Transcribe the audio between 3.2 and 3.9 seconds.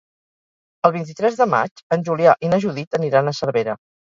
a Cervera.